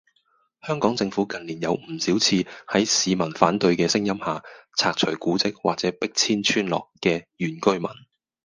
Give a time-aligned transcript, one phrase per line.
[0.63, 4.43] 香港政府近年有唔少次喺市民反對嘅聲音下，
[4.75, 7.87] 拆除古蹟或者迫遷村落嘅原居民